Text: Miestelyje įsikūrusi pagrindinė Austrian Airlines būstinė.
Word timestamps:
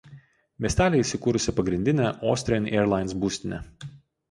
Miestelyje 0.65 1.01
įsikūrusi 1.05 1.53
pagrindinė 1.59 2.09
Austrian 2.33 2.69
Airlines 2.81 3.17
būstinė. 3.27 3.63